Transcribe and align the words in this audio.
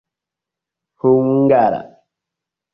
hungara 0.95 1.79